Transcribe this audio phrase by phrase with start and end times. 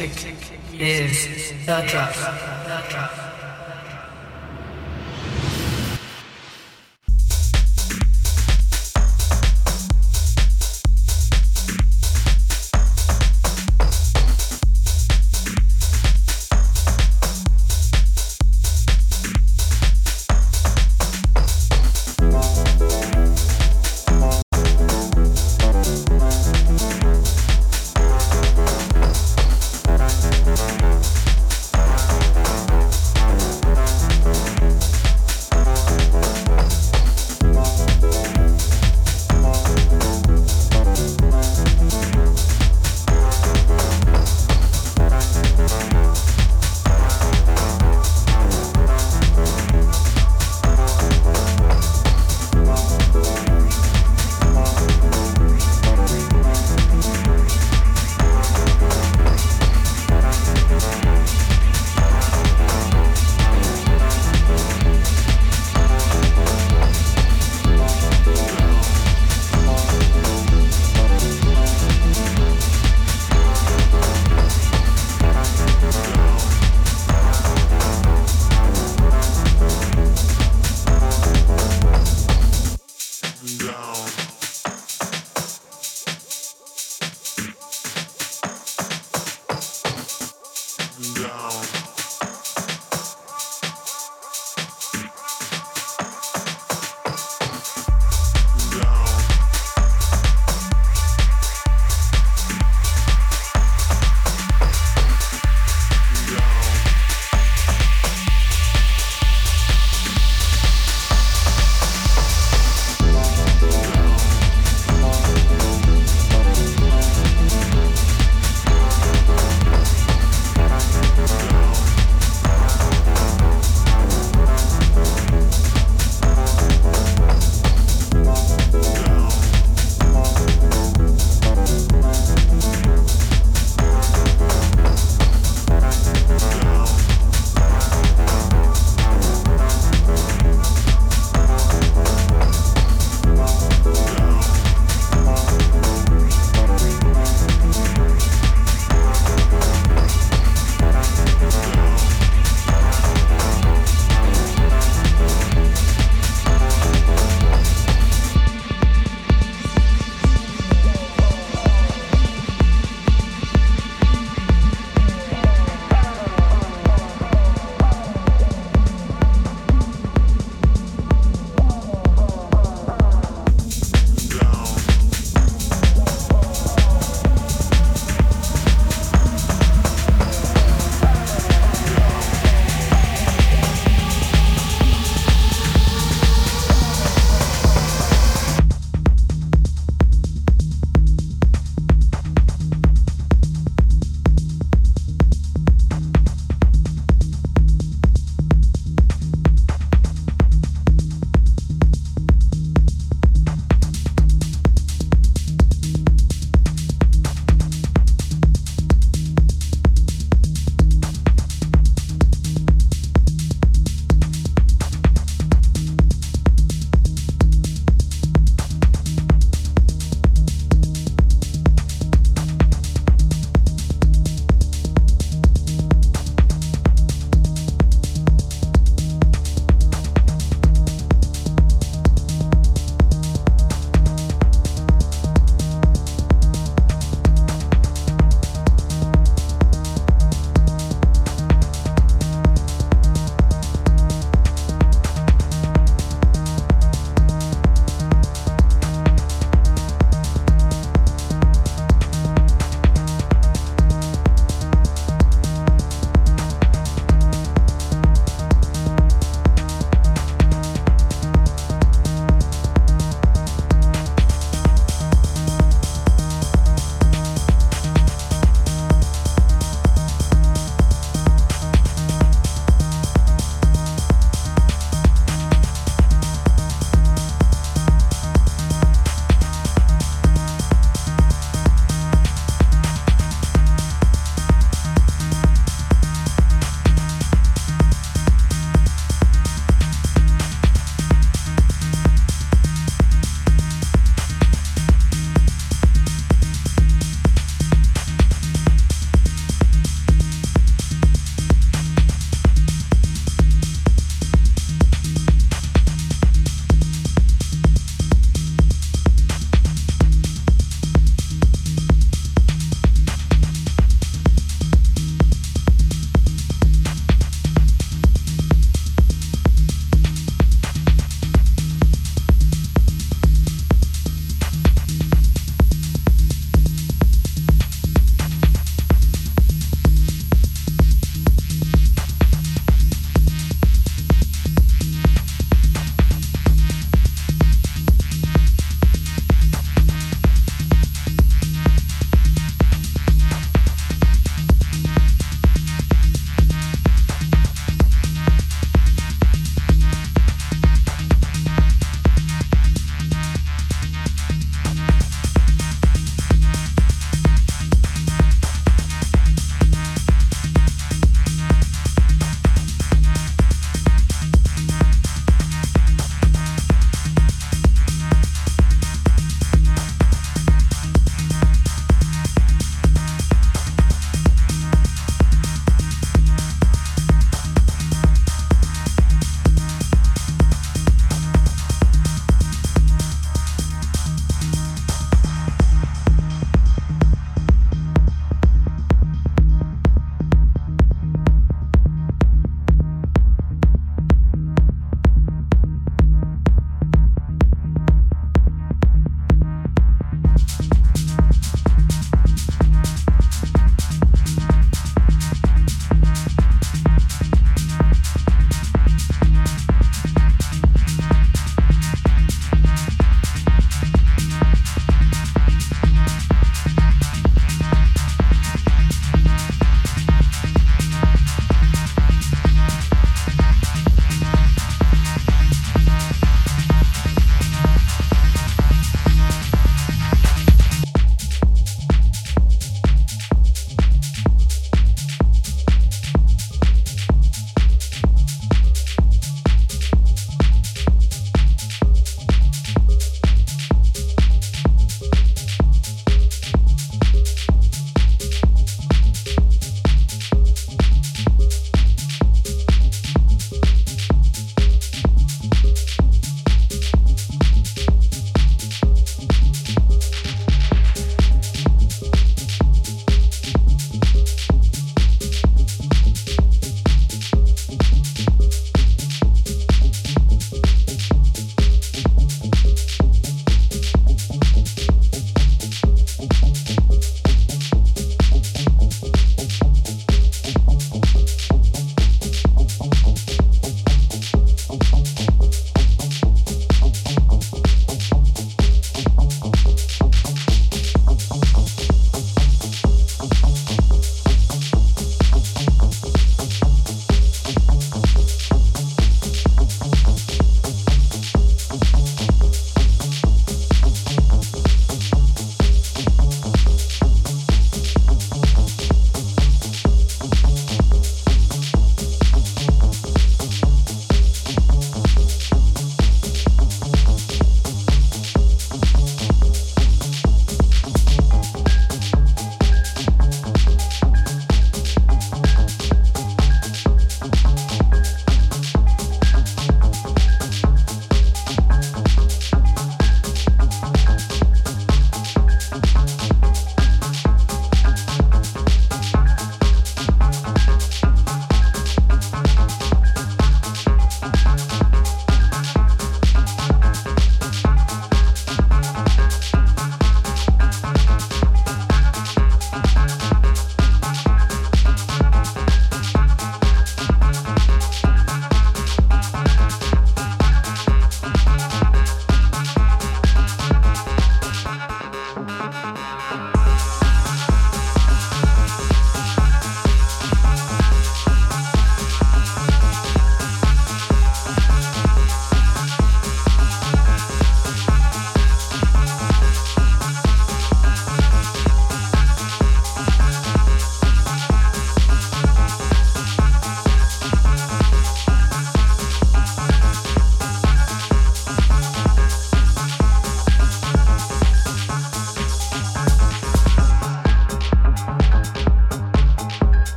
[0.00, 0.36] music
[0.72, 3.27] is the drug.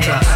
[0.00, 0.27] Sinatra.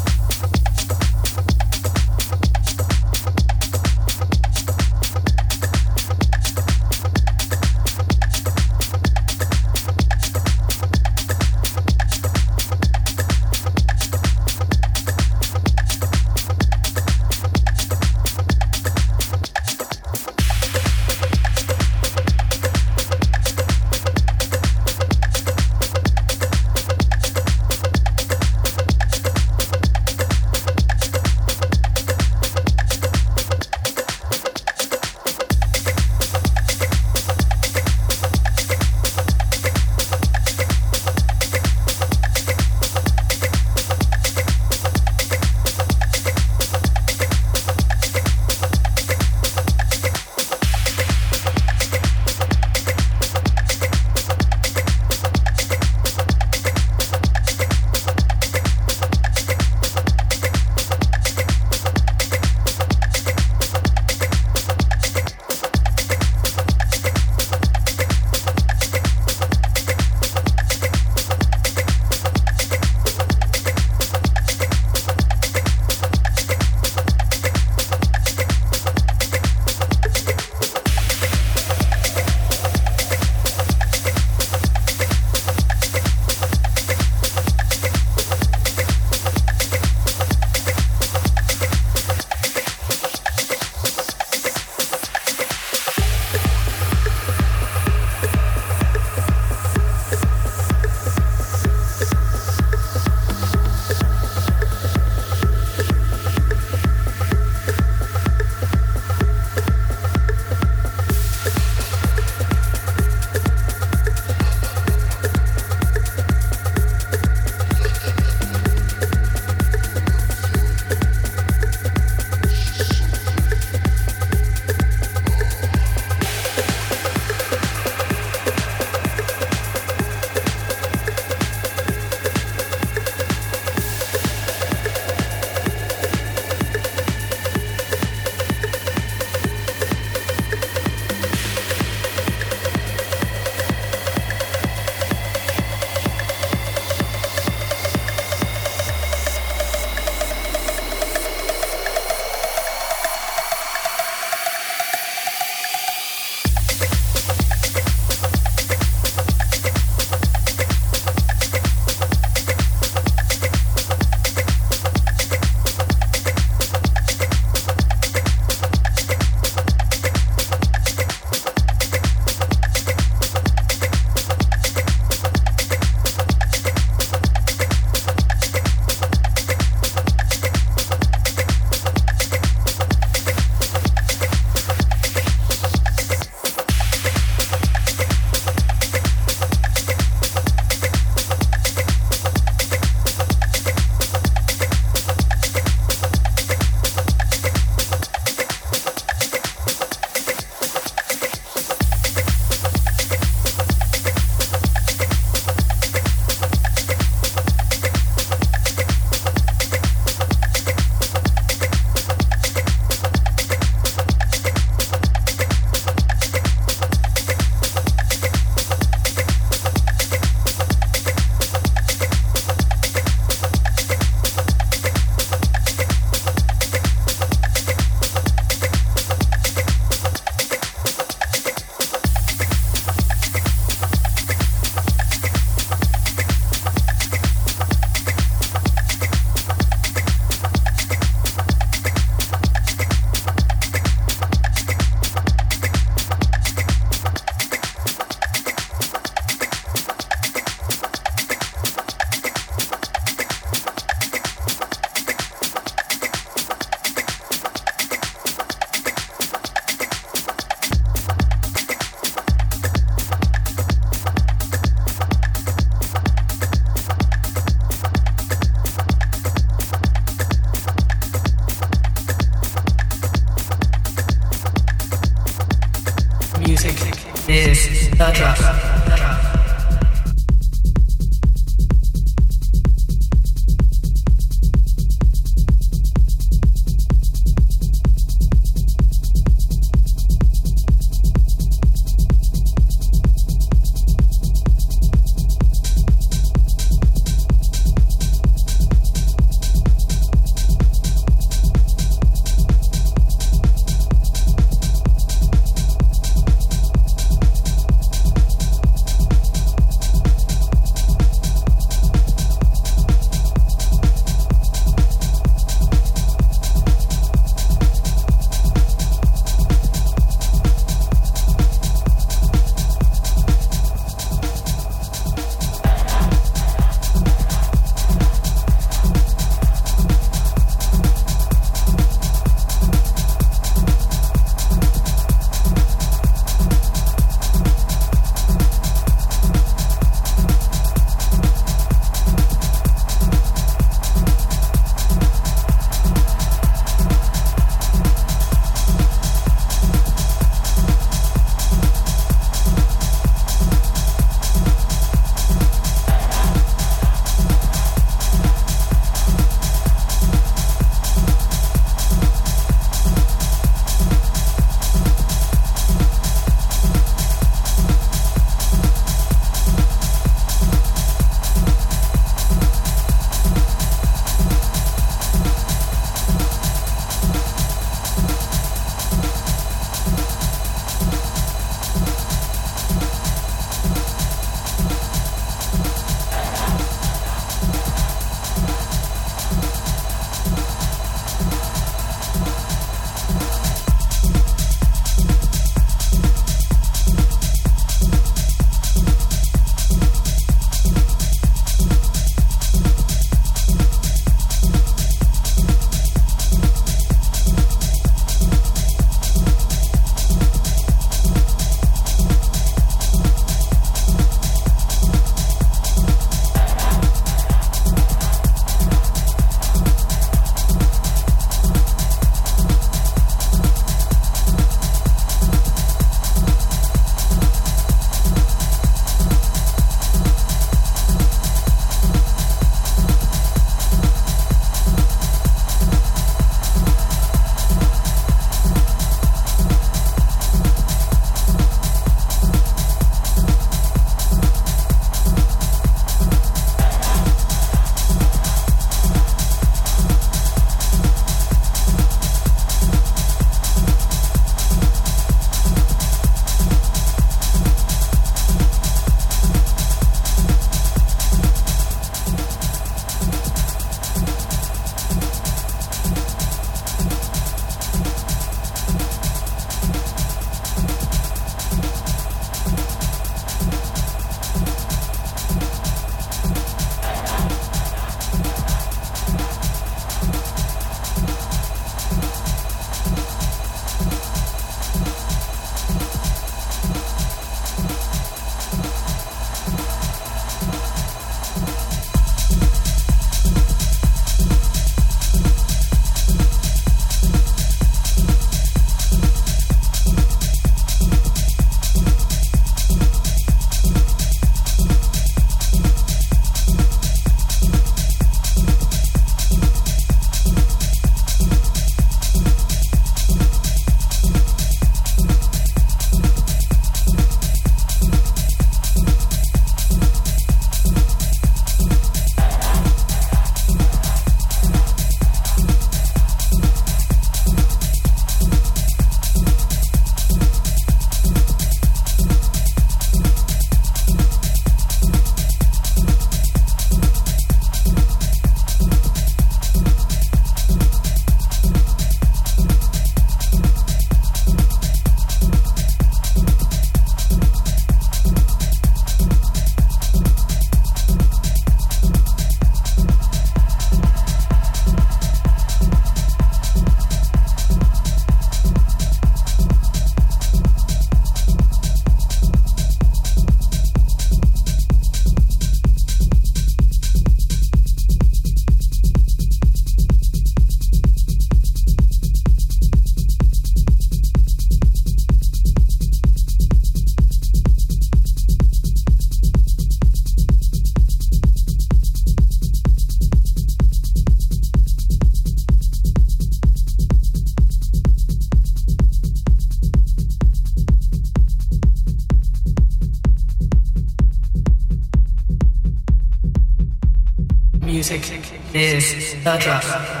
[597.91, 598.23] Music
[598.53, 600.00] is the.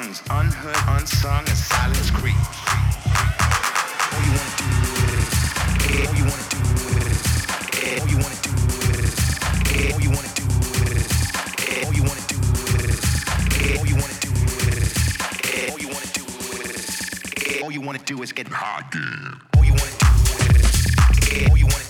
[0.00, 2.38] tongues, unheard, unsung, as silence creeps.
[4.12, 4.64] All you wanna do
[5.16, 5.28] is,
[6.06, 6.58] all you wanna do
[7.06, 7.20] is,
[8.00, 8.52] all you wanna do
[8.96, 9.14] is,
[9.92, 10.46] all you wanna do
[10.96, 11.08] is,
[11.84, 12.38] all you wanna do
[12.80, 13.00] is,
[13.76, 14.30] all you wanna do
[14.68, 15.00] is,
[15.70, 16.24] all you wanna do
[16.64, 18.94] is, all you wanna do is get hot.
[19.56, 20.06] All you wanna do
[20.56, 21.89] is, all you wanna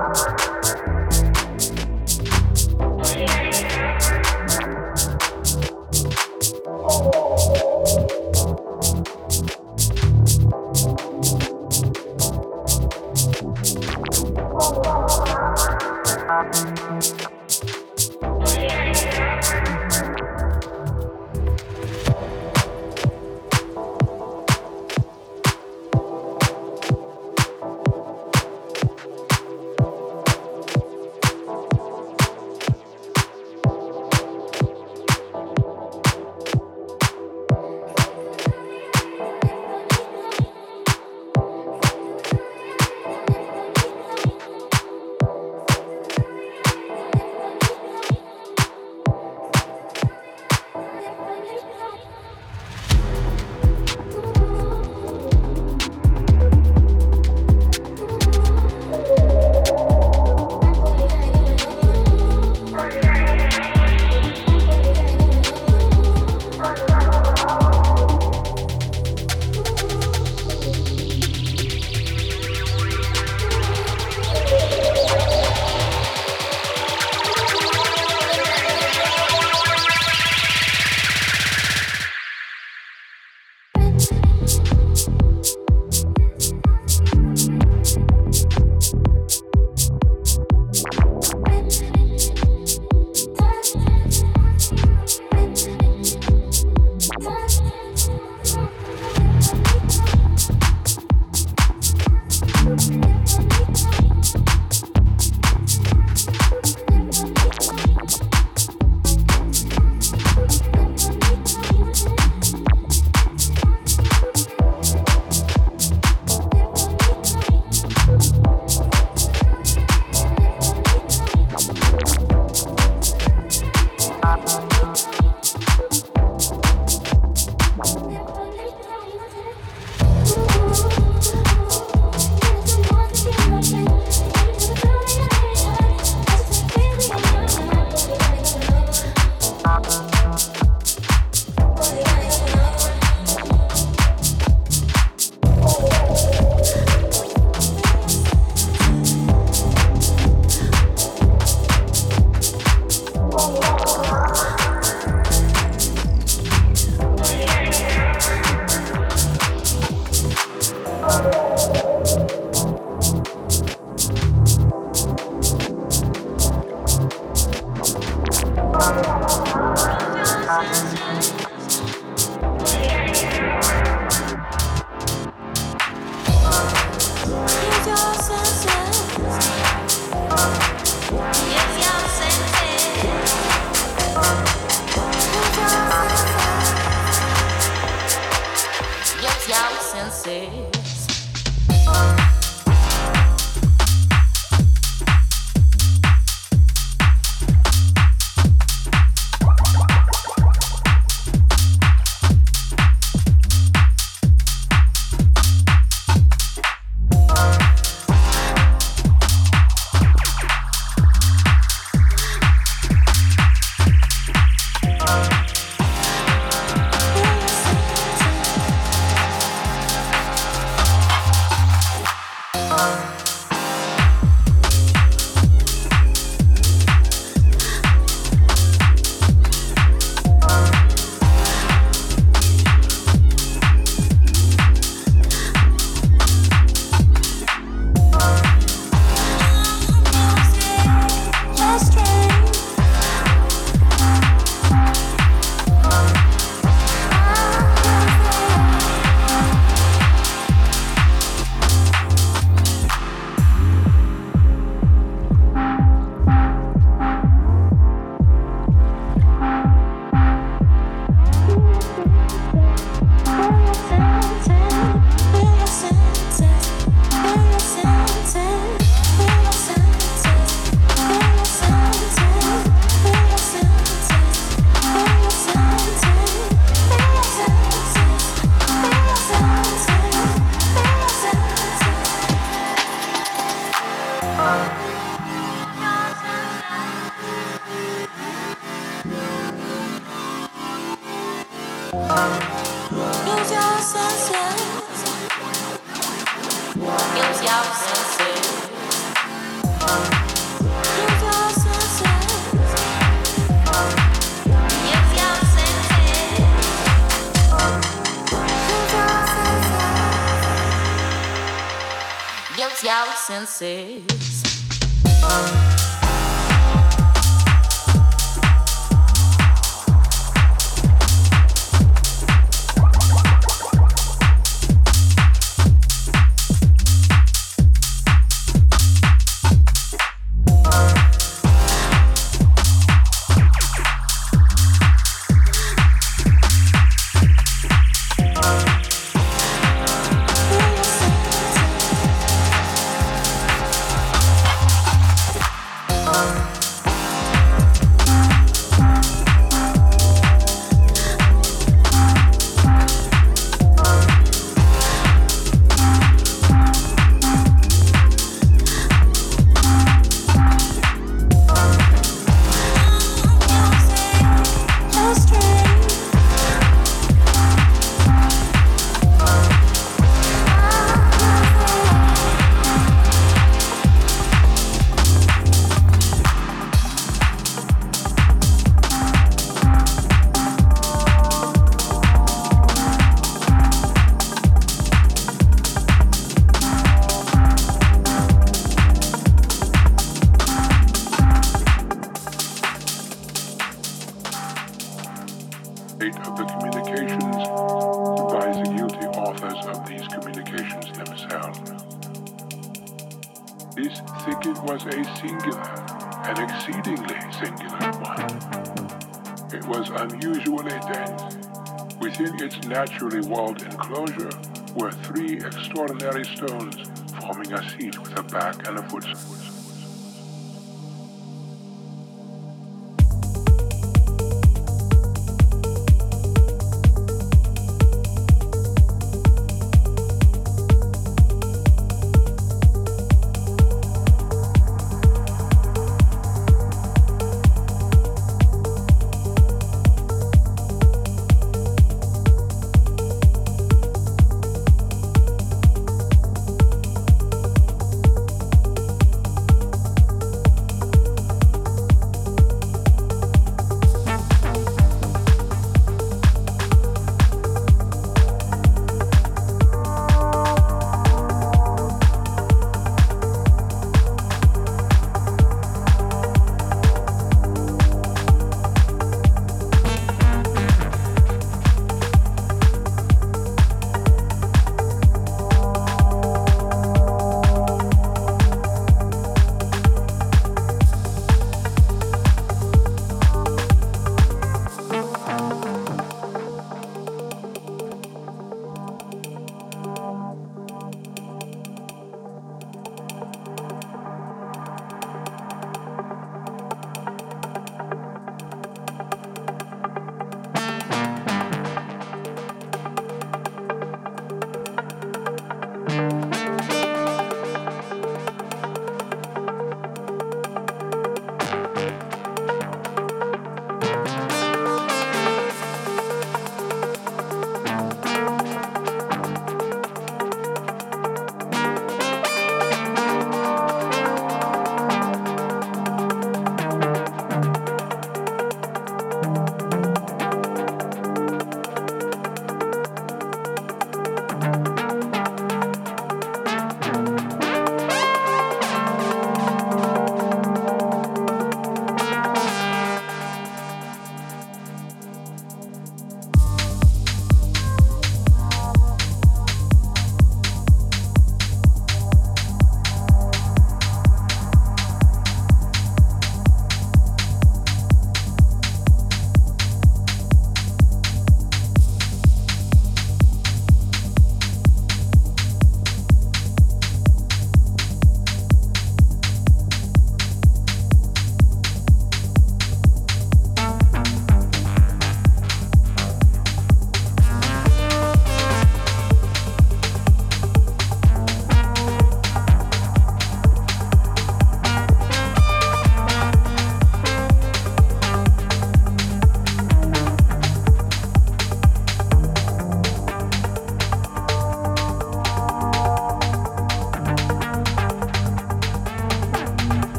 [416.19, 416.75] stones
[417.21, 419.40] forming a seat with a back and a footstool.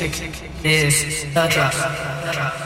[0.00, 2.63] Music is the drug.